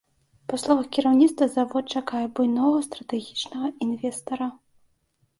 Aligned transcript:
Па 0.51 0.57
словах 0.61 0.85
кіраўніцтва, 0.95 1.47
завод 1.55 1.91
чакае 1.99 2.21
буйнога 2.39 2.79
стратэгічнага 2.87 3.67
інвестара. 3.87 4.47